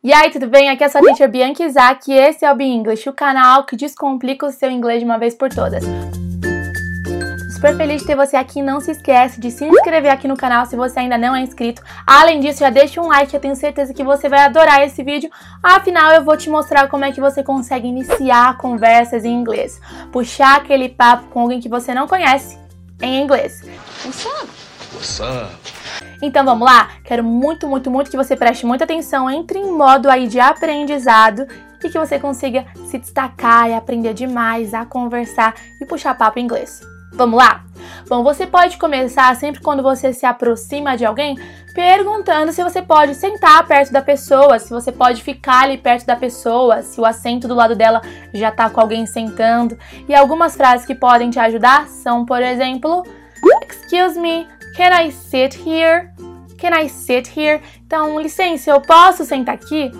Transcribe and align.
E 0.00 0.12
aí, 0.12 0.30
tudo 0.30 0.46
bem? 0.46 0.70
Aqui 0.70 0.84
é 0.84 0.86
a 0.86 0.90
sua 0.90 1.00
teacher 1.00 1.28
Bianca 1.28 1.64
Isaac 1.64 2.08
e 2.08 2.16
esse 2.16 2.44
é 2.44 2.52
o 2.52 2.54
Be 2.54 2.64
English, 2.64 3.08
o 3.08 3.12
canal 3.12 3.64
que 3.64 3.74
descomplica 3.74 4.46
o 4.46 4.52
seu 4.52 4.70
inglês 4.70 5.00
de 5.00 5.04
uma 5.04 5.18
vez 5.18 5.34
por 5.34 5.52
todas. 5.52 5.82
Super 7.52 7.76
feliz 7.76 8.02
de 8.02 8.06
ter 8.06 8.14
você 8.14 8.36
aqui. 8.36 8.62
Não 8.62 8.80
se 8.80 8.92
esquece 8.92 9.40
de 9.40 9.50
se 9.50 9.64
inscrever 9.64 10.12
aqui 10.12 10.28
no 10.28 10.36
canal 10.36 10.66
se 10.66 10.76
você 10.76 11.00
ainda 11.00 11.18
não 11.18 11.34
é 11.34 11.40
inscrito. 11.40 11.82
Além 12.06 12.38
disso, 12.38 12.60
já 12.60 12.70
deixa 12.70 13.00
um 13.00 13.08
like, 13.08 13.34
eu 13.34 13.40
tenho 13.40 13.56
certeza 13.56 13.92
que 13.92 14.04
você 14.04 14.28
vai 14.28 14.38
adorar 14.38 14.84
esse 14.84 15.02
vídeo. 15.02 15.28
Afinal, 15.60 16.12
eu 16.12 16.22
vou 16.22 16.36
te 16.36 16.48
mostrar 16.48 16.86
como 16.86 17.04
é 17.04 17.10
que 17.10 17.20
você 17.20 17.42
consegue 17.42 17.88
iniciar 17.88 18.56
conversas 18.56 19.24
em 19.24 19.32
inglês. 19.32 19.80
Puxar 20.12 20.58
aquele 20.58 20.90
papo 20.90 21.26
com 21.30 21.40
alguém 21.40 21.58
que 21.58 21.68
você 21.68 21.92
não 21.92 22.06
conhece 22.06 22.56
em 23.02 23.20
inglês. 23.20 23.62
What's 24.04 24.26
up? 24.26 24.48
What's 24.94 25.18
up? 25.18 25.87
Então 26.20 26.44
vamos 26.44 26.66
lá? 26.66 26.90
Quero 27.04 27.22
muito, 27.22 27.66
muito, 27.68 27.90
muito 27.90 28.10
que 28.10 28.16
você 28.16 28.36
preste 28.36 28.66
muita 28.66 28.84
atenção, 28.84 29.30
entre 29.30 29.58
em 29.58 29.72
modo 29.72 30.10
aí 30.10 30.26
de 30.26 30.40
aprendizado 30.40 31.46
e 31.82 31.88
que 31.88 31.98
você 31.98 32.18
consiga 32.18 32.66
se 32.86 32.98
destacar 32.98 33.68
e 33.70 33.74
aprender 33.74 34.14
demais 34.14 34.74
a 34.74 34.84
conversar 34.84 35.54
e 35.80 35.86
puxar 35.86 36.16
papo 36.16 36.38
em 36.38 36.44
inglês. 36.44 36.80
Vamos 37.12 37.38
lá? 37.38 37.64
Bom, 38.08 38.22
você 38.22 38.46
pode 38.46 38.76
começar 38.76 39.34
sempre 39.36 39.62
quando 39.62 39.82
você 39.82 40.12
se 40.12 40.26
aproxima 40.26 40.96
de 40.96 41.04
alguém 41.04 41.38
perguntando 41.74 42.52
se 42.52 42.62
você 42.62 42.82
pode 42.82 43.14
sentar 43.14 43.66
perto 43.66 43.92
da 43.92 44.02
pessoa, 44.02 44.58
se 44.58 44.70
você 44.70 44.92
pode 44.92 45.22
ficar 45.22 45.62
ali 45.62 45.78
perto 45.78 46.04
da 46.04 46.16
pessoa, 46.16 46.82
se 46.82 47.00
o 47.00 47.06
assento 47.06 47.48
do 47.48 47.54
lado 47.54 47.74
dela 47.74 48.02
já 48.34 48.50
tá 48.50 48.68
com 48.68 48.80
alguém 48.80 49.06
sentando. 49.06 49.78
E 50.08 50.14
algumas 50.14 50.56
frases 50.56 50.86
que 50.86 50.94
podem 50.94 51.30
te 51.30 51.38
ajudar 51.38 51.88
são, 51.88 52.26
por 52.26 52.42
exemplo, 52.42 53.04
Excuse 53.88 54.18
me, 54.18 54.46
Can 54.76 54.92
I 54.92 55.10
sit 55.10 55.54
here? 55.54 56.12
Can 56.58 56.72
I 56.72 56.88
sit 56.88 57.28
here? 57.36 57.60
Então, 57.86 58.20
licença, 58.20 58.70
eu 58.70 58.80
posso 58.80 59.24
sentar 59.24 59.54
aqui? 59.54 59.90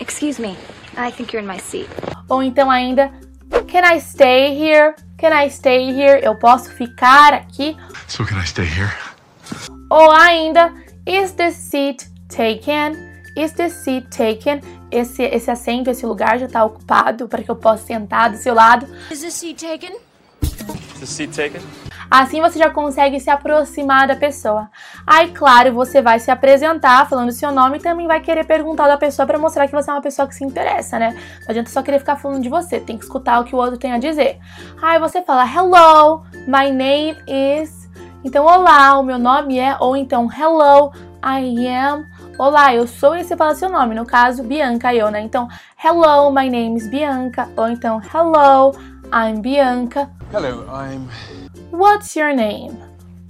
Excuse 0.00 0.40
me, 0.40 0.56
I 0.96 1.10
think 1.12 1.34
you're 1.34 1.44
in 1.44 1.46
my 1.46 1.60
seat. 1.60 1.88
Ou 2.28 2.42
então 2.42 2.70
ainda, 2.70 3.10
Can 3.70 3.84
I 3.84 4.00
stay 4.00 4.54
here? 4.54 4.94
Can 5.18 5.32
I 5.32 5.50
stay 5.50 5.90
here? 5.90 6.20
Eu 6.22 6.36
posso 6.36 6.70
ficar 6.70 7.34
aqui? 7.34 7.76
So 8.06 8.24
can 8.24 8.38
I 8.38 8.46
stay 8.46 8.64
here? 8.64 8.92
Ou 9.90 10.10
ainda, 10.10 10.72
Is 11.06 11.32
the 11.32 11.50
seat 11.50 12.06
taken? 12.28 12.94
Is 13.34 13.52
the 13.52 13.70
seat 13.70 14.08
taken? 14.10 14.60
Esse, 14.90 15.22
esse 15.22 15.50
assento, 15.50 15.88
esse 15.88 16.04
lugar 16.04 16.38
já 16.38 16.46
está 16.46 16.64
ocupado 16.64 17.26
para 17.28 17.42
que 17.42 17.50
eu 17.50 17.56
possa 17.56 17.86
sentar 17.86 18.30
do 18.30 18.36
seu 18.36 18.52
lado. 18.54 18.86
Is 19.10 19.20
the 19.20 19.30
seat 19.30 19.64
taken? 19.64 19.96
Is 20.42 21.00
the 21.00 21.06
seat 21.06 21.34
taken? 21.34 21.62
Assim 22.10 22.40
você 22.40 22.58
já 22.58 22.70
consegue 22.70 23.20
se 23.20 23.28
aproximar 23.28 24.08
da 24.08 24.16
pessoa. 24.16 24.70
Aí, 25.06 25.30
claro, 25.30 25.72
você 25.74 26.00
vai 26.00 26.18
se 26.18 26.30
apresentar 26.30 27.08
falando 27.08 27.32
seu 27.32 27.52
nome 27.52 27.78
e 27.78 27.80
também 27.80 28.06
vai 28.06 28.20
querer 28.20 28.44
perguntar 28.44 28.88
da 28.88 28.96
pessoa 28.96 29.26
para 29.26 29.38
mostrar 29.38 29.66
que 29.66 29.74
você 29.74 29.90
é 29.90 29.94
uma 29.94 30.00
pessoa 30.00 30.26
que 30.26 30.34
se 30.34 30.44
interessa, 30.44 30.98
né? 30.98 31.10
Não 31.40 31.50
adianta 31.50 31.70
só 31.70 31.82
querer 31.82 31.98
ficar 31.98 32.16
falando 32.16 32.42
de 32.42 32.48
você, 32.48 32.80
tem 32.80 32.96
que 32.96 33.04
escutar 33.04 33.40
o 33.40 33.44
que 33.44 33.54
o 33.54 33.58
outro 33.58 33.76
tem 33.76 33.92
a 33.92 33.98
dizer. 33.98 34.38
Aí 34.80 34.98
você 34.98 35.22
fala: 35.22 35.44
Hello, 35.44 36.22
my 36.46 36.70
name 36.72 37.16
is. 37.26 37.88
Então, 38.24 38.44
olá, 38.44 38.98
o 38.98 39.02
meu 39.02 39.18
nome 39.18 39.58
é. 39.58 39.76
Ou 39.78 39.96
então, 39.96 40.28
Hello, 40.32 40.92
I 41.22 41.68
am. 41.68 42.06
Olá, 42.38 42.72
eu 42.72 42.86
sou 42.86 43.16
e 43.16 43.24
você 43.24 43.36
fala 43.36 43.54
seu 43.56 43.68
nome, 43.68 43.96
no 43.96 44.06
caso, 44.06 44.44
Bianca, 44.44 44.94
eu, 44.94 45.10
né? 45.10 45.20
Então, 45.20 45.48
hello, 45.84 46.30
my 46.30 46.48
name 46.48 46.76
is 46.76 46.88
Bianca. 46.88 47.48
Ou 47.56 47.68
então, 47.68 48.00
hello, 48.14 48.72
I'm 49.12 49.40
Bianca. 49.40 50.08
Hello, 50.32 50.64
I'm. 50.70 51.47
What's 51.70 52.16
your 52.16 52.34
name? 52.34 52.76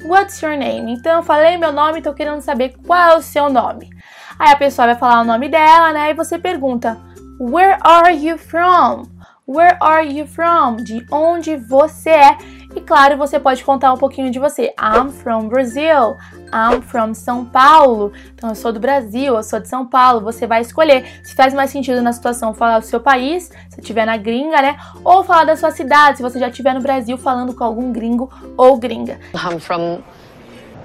What's 0.05 0.41
your 0.43 0.57
name? 0.57 0.93
Então, 0.93 1.17
eu 1.17 1.23
falei 1.25 1.57
meu 1.57 1.73
nome, 1.73 2.01
tô 2.01 2.15
querendo 2.15 2.41
saber 2.41 2.77
qual 2.87 3.11
é 3.11 3.17
o 3.17 3.23
seu 3.23 3.51
nome. 3.51 3.91
Aí 4.39 4.53
a 4.53 4.57
pessoa 4.57 4.87
vai 4.87 4.95
falar 4.95 5.23
o 5.23 5.25
nome 5.25 5.49
dela, 5.49 5.93
né? 5.93 6.11
E 6.11 6.15
você 6.15 6.39
pergunta: 6.39 6.97
Where 7.41 7.77
are 7.83 8.15
you 8.15 8.39
from? 8.39 9.09
Where 9.47 9.77
are 9.81 10.07
you 10.07 10.27
from? 10.27 10.77
De 10.77 11.05
onde 11.11 11.57
você 11.57 12.11
é? 12.11 12.39
E 12.79 12.81
claro, 12.81 13.17
você 13.17 13.41
pode 13.41 13.65
contar 13.65 13.93
um 13.93 13.97
pouquinho 13.97 14.31
de 14.31 14.39
você. 14.39 14.73
I'm 14.81 15.11
from 15.11 15.49
Brazil. 15.49 16.17
I'm 16.55 16.81
from 16.81 17.13
São 17.13 17.45
Paulo. 17.45 18.13
Então, 18.33 18.51
eu 18.51 18.55
sou 18.55 18.73
do 18.73 18.79
Brasil, 18.79 19.35
eu 19.35 19.43
sou 19.43 19.59
de 19.59 19.67
São 19.67 19.85
Paulo. 19.85 20.21
Você 20.21 20.47
vai 20.47 20.61
escolher 20.61 21.05
se 21.25 21.35
faz 21.35 21.53
mais 21.53 21.71
sentido 21.71 22.01
na 22.01 22.13
situação 22.13 22.55
falar 22.55 22.79
do 22.79 22.85
seu 22.85 23.01
país, 23.01 23.51
se 23.69 23.81
estiver 23.81 24.07
na 24.07 24.17
gringa, 24.17 24.63
né? 24.63 24.79
Ou 25.03 25.25
falar 25.25 25.43
da 25.43 25.57
sua 25.57 25.73
cidade, 25.73 26.19
se 26.19 26.23
você 26.23 26.39
já 26.39 26.51
estiver 26.51 26.73
no 26.73 26.81
Brasil 26.81 27.19
falando 27.19 27.53
com 27.53 27.65
algum 27.65 27.91
gringo 27.91 28.31
ou 28.57 28.79
gringa. 28.79 29.19
I'm 29.35 29.59
from 29.59 29.95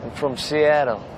I'm 0.04 0.12
from 0.16 0.36
Seattle. 0.36 1.14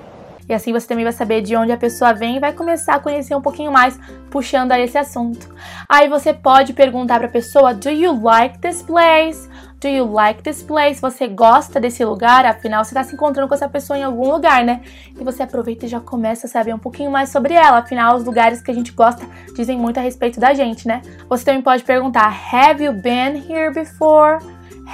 E 0.48 0.52
assim 0.52 0.72
você 0.72 0.86
também 0.86 1.04
vai 1.04 1.12
saber 1.12 1.40
de 1.40 1.56
onde 1.56 1.72
a 1.72 1.76
pessoa 1.76 2.12
vem 2.12 2.36
e 2.36 2.40
vai 2.40 2.52
começar 2.52 2.96
a 2.96 3.00
conhecer 3.00 3.34
um 3.34 3.40
pouquinho 3.40 3.72
mais 3.72 3.98
puxando 4.30 4.72
a 4.72 4.78
esse 4.78 4.96
assunto. 4.96 5.52
Aí 5.88 6.08
você 6.08 6.32
pode 6.32 6.72
perguntar 6.72 7.18
para 7.18 7.26
a 7.28 7.30
pessoa: 7.30 7.74
Do 7.74 7.88
you 7.88 8.22
like 8.22 8.58
this 8.58 8.82
place? 8.82 9.48
Do 9.80 9.88
you 9.88 10.04
like 10.10 10.42
this 10.42 10.62
place? 10.62 11.00
Você 11.00 11.28
gosta 11.28 11.78
desse 11.78 12.02
lugar? 12.04 12.46
Afinal, 12.46 12.82
você 12.82 12.90
está 12.90 13.04
se 13.04 13.14
encontrando 13.14 13.46
com 13.46 13.54
essa 13.54 13.68
pessoa 13.68 13.98
em 13.98 14.02
algum 14.02 14.30
lugar, 14.30 14.64
né? 14.64 14.80
E 15.18 15.22
você 15.22 15.42
aproveita 15.42 15.84
e 15.84 15.88
já 15.88 16.00
começa 16.00 16.46
a 16.46 16.50
saber 16.50 16.74
um 16.74 16.78
pouquinho 16.78 17.10
mais 17.10 17.28
sobre 17.28 17.52
ela. 17.52 17.78
Afinal, 17.78 18.16
os 18.16 18.24
lugares 18.24 18.62
que 18.62 18.70
a 18.70 18.74
gente 18.74 18.92
gosta 18.92 19.26
dizem 19.54 19.76
muito 19.78 19.98
a 19.98 20.00
respeito 20.00 20.40
da 20.40 20.54
gente, 20.54 20.88
né? 20.88 21.02
Você 21.28 21.44
também 21.44 21.60
pode 21.60 21.84
perguntar: 21.84 22.34
Have 22.52 22.82
you 22.82 22.92
been 22.94 23.36
here 23.48 23.72
before? 23.72 24.38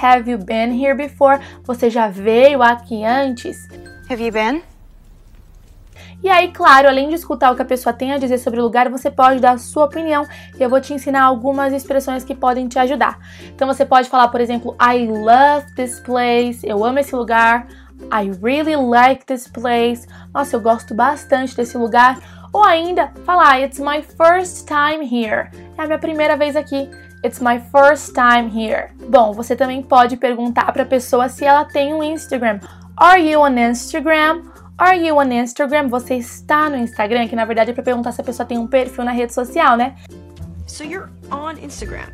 Have 0.01 0.29
you 0.29 0.37
been 0.37 0.73
here 0.73 0.95
before? 0.95 1.39
Você 1.63 1.89
já 1.89 2.09
veio 2.09 2.61
aqui 2.61 3.05
antes? 3.05 3.67
Have 4.09 4.21
you 4.21 4.33
been? 4.33 4.72
E 6.23 6.29
aí, 6.29 6.53
claro, 6.53 6.87
além 6.87 7.09
de 7.09 7.15
escutar 7.15 7.51
o 7.51 7.55
que 7.55 7.61
a 7.61 7.65
pessoa 7.65 7.91
tem 7.91 8.13
a 8.13 8.17
dizer 8.17 8.37
sobre 8.37 8.57
o 8.61 8.63
lugar, 8.63 8.89
você 8.89 9.11
pode 9.11 9.41
dar 9.41 9.51
a 9.51 9.57
sua 9.57 9.83
opinião 9.83 10.25
e 10.57 10.63
eu 10.63 10.69
vou 10.69 10.79
te 10.79 10.93
ensinar 10.93 11.23
algumas 11.23 11.73
expressões 11.73 12.23
que 12.23 12.33
podem 12.33 12.69
te 12.69 12.79
ajudar. 12.79 13.19
Então 13.53 13.67
você 13.67 13.85
pode 13.85 14.09
falar, 14.09 14.29
por 14.29 14.39
exemplo, 14.39 14.73
I 14.81 15.05
love 15.05 15.75
this 15.75 15.99
place, 15.99 16.65
eu 16.65 16.85
amo 16.85 16.99
esse 16.99 17.13
lugar. 17.13 17.67
I 18.11 18.31
really 18.41 18.75
like 18.75 19.25
this 19.25 19.49
place. 19.49 20.07
Nossa, 20.33 20.55
eu 20.55 20.61
gosto 20.61 20.95
bastante 20.95 21.55
desse 21.57 21.77
lugar. 21.77 22.17
Ou 22.53 22.63
ainda, 22.63 23.11
falar 23.25 23.59
It's 23.59 23.79
my 23.79 24.01
first 24.01 24.65
time 24.65 25.05
here. 25.05 25.49
É 25.77 25.83
a 25.83 25.85
minha 25.85 25.99
primeira 25.99 26.37
vez 26.37 26.55
aqui. 26.55 26.89
It's 27.25 27.41
my 27.41 27.61
first 27.71 28.13
time 28.13 28.49
here. 28.49 28.91
Bom, 29.09 29.33
você 29.33 29.55
também 29.57 29.81
pode 29.81 30.15
perguntar 30.15 30.71
para 30.71 30.83
a 30.83 30.85
pessoa 30.85 31.27
se 31.27 31.43
ela 31.43 31.65
tem 31.65 31.93
um 31.93 32.01
Instagram. 32.01 32.59
Are 32.95 33.21
you 33.21 33.41
on 33.41 33.57
Instagram? 33.57 34.52
Are 34.77 34.97
you 34.97 35.17
on 35.17 35.31
Instagram? 35.31 35.87
Você 35.87 36.15
está 36.15 36.69
no 36.69 36.77
Instagram? 36.77 37.27
Que 37.27 37.35
na 37.35 37.45
verdade 37.45 37.71
é 37.71 37.73
para 37.73 37.83
perguntar 37.83 38.11
se 38.11 38.21
a 38.21 38.23
pessoa 38.23 38.45
tem 38.45 38.57
um 38.57 38.67
perfil 38.67 39.03
na 39.03 39.11
rede 39.11 39.33
social, 39.33 39.77
né? 39.77 39.95
So 40.67 40.83
you're 40.83 41.09
on 41.31 41.51
Instagram. 41.63 42.07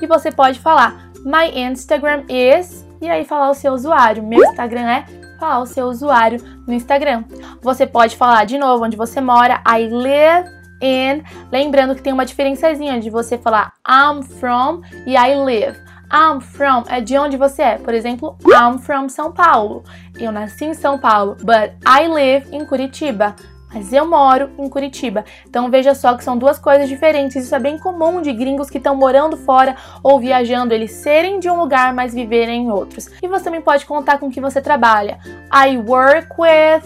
E 0.00 0.06
você 0.06 0.32
pode 0.32 0.58
falar 0.58 1.10
My 1.24 1.50
Instagram 1.54 2.24
is 2.28 2.84
e 3.00 3.08
aí 3.08 3.24
falar 3.24 3.50
o 3.50 3.54
seu 3.54 3.72
usuário. 3.72 4.22
Meu 4.22 4.42
Instagram 4.42 4.90
é 4.90 5.04
falar 5.38 5.60
o 5.60 5.66
seu 5.66 5.86
usuário 5.86 6.40
no 6.66 6.74
Instagram. 6.74 7.24
Você 7.62 7.86
pode 7.86 8.16
falar 8.16 8.44
de 8.44 8.58
novo 8.58 8.84
onde 8.84 8.96
você 8.96 9.20
mora. 9.20 9.62
I 9.66 9.88
live 9.88 10.48
in. 10.82 11.22
Lembrando 11.52 11.94
que 11.94 12.02
tem 12.02 12.12
uma 12.12 12.26
diferençazinha 12.26 12.98
de 13.00 13.08
você 13.08 13.38
falar 13.38 13.72
I'm 13.88 14.22
from 14.22 14.82
e 15.06 15.14
I 15.14 15.36
live. 15.36 15.78
I'm 16.12 16.40
from 16.40 16.84
é 16.88 17.00
de 17.00 17.16
onde 17.16 17.36
você 17.36 17.62
é. 17.62 17.78
Por 17.78 17.94
exemplo, 17.94 18.36
I'm 18.44 18.78
from 18.78 19.08
São 19.08 19.32
Paulo. 19.32 19.84
Eu 20.18 20.32
nasci 20.32 20.64
em 20.64 20.74
São 20.74 20.98
Paulo, 20.98 21.36
but 21.36 21.72
I 21.86 22.08
live 22.08 22.46
em 22.50 22.64
Curitiba. 22.64 23.36
Mas 23.72 23.92
eu 23.92 24.04
moro 24.04 24.50
em 24.58 24.68
Curitiba. 24.68 25.24
Então 25.46 25.70
veja 25.70 25.94
só 25.94 26.16
que 26.16 26.24
são 26.24 26.36
duas 26.36 26.58
coisas 26.58 26.88
diferentes. 26.88 27.36
Isso 27.36 27.54
é 27.54 27.58
bem 27.60 27.78
comum 27.78 28.20
de 28.20 28.32
gringos 28.32 28.68
que 28.68 28.78
estão 28.78 28.96
morando 28.96 29.36
fora 29.36 29.76
ou 30.02 30.18
viajando, 30.18 30.74
eles 30.74 30.90
serem 30.90 31.38
de 31.38 31.48
um 31.48 31.60
lugar, 31.60 31.94
mas 31.94 32.12
viverem 32.12 32.64
em 32.64 32.70
outros. 32.72 33.08
E 33.22 33.28
você 33.28 33.44
também 33.44 33.62
pode 33.62 33.86
contar 33.86 34.18
com 34.18 34.28
que 34.28 34.40
você 34.40 34.60
trabalha. 34.60 35.20
I 35.54 35.78
work 35.78 36.30
with, 36.36 36.82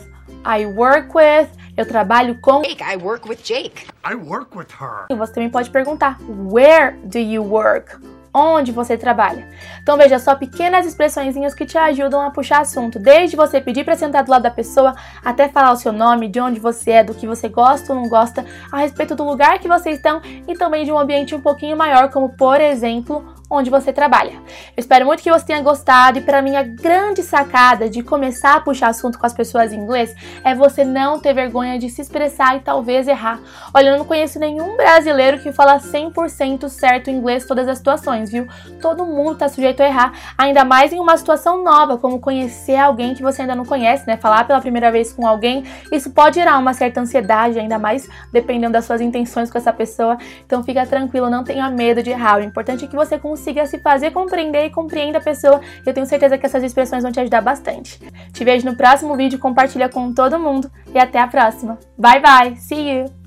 I 0.46 0.66
work 0.66 1.08
with, 1.16 1.48
eu 1.74 1.86
trabalho 1.86 2.38
com. 2.42 2.60
Jake, 2.60 2.82
I 2.82 2.96
work 3.02 3.26
with 3.26 3.38
Jake. 3.42 3.86
I 4.06 4.14
work 4.14 4.56
with 4.56 4.68
her. 4.78 5.06
E 5.10 5.14
você 5.14 5.32
também 5.32 5.48
pode 5.48 5.70
perguntar: 5.70 6.18
Where 6.28 6.96
do 7.02 7.18
you 7.18 7.42
work? 7.42 7.96
Onde 8.34 8.72
você 8.72 8.96
trabalha. 8.96 9.46
Então 9.80 9.96
veja 9.96 10.18
só 10.18 10.34
pequenas 10.34 10.84
expressõezinhas 10.84 11.54
que 11.54 11.64
te 11.64 11.78
ajudam 11.78 12.20
a 12.20 12.30
puxar 12.30 12.60
assunto, 12.60 12.98
desde 12.98 13.36
você 13.36 13.60
pedir 13.60 13.84
para 13.84 13.96
sentar 13.96 14.24
do 14.24 14.30
lado 14.30 14.42
da 14.42 14.50
pessoa 14.50 14.94
até 15.24 15.48
falar 15.48 15.72
o 15.72 15.76
seu 15.76 15.92
nome, 15.92 16.28
de 16.28 16.40
onde 16.40 16.58
você 16.58 16.90
é, 16.90 17.04
do 17.04 17.14
que 17.14 17.26
você 17.26 17.48
gosta 17.48 17.92
ou 17.92 18.00
não 18.00 18.08
gosta, 18.08 18.44
a 18.72 18.78
respeito 18.78 19.14
do 19.14 19.24
lugar 19.24 19.60
que 19.60 19.68
vocês 19.68 19.96
estão 19.96 20.20
e 20.48 20.54
também 20.54 20.84
de 20.84 20.90
um 20.90 20.98
ambiente 20.98 21.34
um 21.34 21.40
pouquinho 21.40 21.76
maior, 21.76 22.10
como 22.10 22.30
por 22.30 22.60
exemplo, 22.60 23.24
onde 23.54 23.70
você 23.70 23.92
trabalha. 23.92 24.32
Eu 24.32 24.80
espero 24.80 25.06
muito 25.06 25.22
que 25.22 25.30
você 25.30 25.46
tenha 25.46 25.60
gostado 25.60 26.18
e 26.18 26.22
para 26.22 26.42
mim 26.42 26.56
a 26.56 26.62
grande 26.62 27.22
sacada 27.22 27.88
de 27.88 28.02
começar 28.02 28.56
a 28.56 28.60
puxar 28.60 28.88
assunto 28.88 29.18
com 29.18 29.26
as 29.26 29.32
pessoas 29.32 29.72
em 29.72 29.78
inglês 29.78 30.14
é 30.42 30.54
você 30.54 30.84
não 30.84 31.18
ter 31.18 31.32
vergonha 31.34 31.78
de 31.78 31.88
se 31.88 32.02
expressar 32.02 32.56
e 32.56 32.60
talvez 32.60 33.08
errar. 33.08 33.40
Olha, 33.72 33.88
eu 33.88 33.98
não 33.98 34.04
conheço 34.04 34.38
nenhum 34.38 34.76
brasileiro 34.76 35.38
que 35.38 35.52
fala 35.52 35.78
100% 35.78 36.68
certo 36.68 37.10
inglês 37.10 37.46
todas 37.46 37.68
as 37.68 37.78
situações, 37.78 38.30
viu? 38.30 38.46
Todo 38.80 39.06
mundo 39.06 39.36
tá 39.36 39.48
sujeito 39.48 39.82
a 39.82 39.86
errar, 39.86 40.12
ainda 40.36 40.64
mais 40.64 40.92
em 40.92 41.00
uma 41.00 41.16
situação 41.16 41.62
nova, 41.62 41.98
como 41.98 42.20
conhecer 42.20 42.76
alguém 42.76 43.14
que 43.14 43.22
você 43.22 43.42
ainda 43.42 43.54
não 43.54 43.64
conhece, 43.64 44.06
né? 44.06 44.16
Falar 44.16 44.44
pela 44.46 44.60
primeira 44.60 44.90
vez 44.90 45.12
com 45.12 45.26
alguém, 45.26 45.64
isso 45.90 46.10
pode 46.10 46.36
gerar 46.36 46.58
uma 46.58 46.72
certa 46.74 47.00
ansiedade, 47.00 47.58
ainda 47.58 47.78
mais 47.78 48.08
dependendo 48.32 48.72
das 48.72 48.84
suas 48.84 49.00
intenções 49.00 49.50
com 49.50 49.58
essa 49.58 49.72
pessoa. 49.72 50.16
Então 50.44 50.62
fica 50.62 50.86
tranquilo, 50.86 51.30
não 51.30 51.44
tenha 51.44 51.68
medo 51.70 52.02
de 52.02 52.10
errar. 52.10 52.38
O 52.38 52.42
importante 52.42 52.84
é 52.84 52.88
que 52.88 52.96
você 52.96 53.18
consiga 53.44 53.66
se 53.66 53.78
fazer 53.78 54.10
compreender 54.10 54.64
e 54.64 54.70
compreenda 54.70 55.18
a 55.18 55.20
pessoa. 55.20 55.60
Eu 55.84 55.92
tenho 55.92 56.06
certeza 56.06 56.38
que 56.38 56.46
essas 56.46 56.62
expressões 56.62 57.02
vão 57.02 57.12
te 57.12 57.20
ajudar 57.20 57.42
bastante. 57.42 58.00
Te 58.32 58.44
vejo 58.44 58.64
no 58.64 58.74
próximo 58.74 59.14
vídeo, 59.16 59.38
compartilha 59.38 59.88
com 59.88 60.12
todo 60.14 60.38
mundo 60.38 60.70
e 60.94 60.98
até 60.98 61.20
a 61.20 61.28
próxima. 61.28 61.78
Bye 61.98 62.22
bye, 62.22 62.56
see 62.56 62.90
you! 62.90 63.23